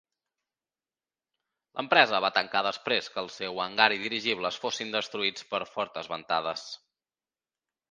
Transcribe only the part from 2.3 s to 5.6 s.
tancar després que el seu hangar i dirigibles fossin destruïts